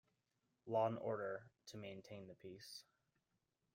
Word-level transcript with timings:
Law 0.65 0.87
and 0.87 0.97
order 0.97 1.51
to 1.67 1.77
maintain 1.77 2.27
the 2.27 2.33
peace. 2.33 2.85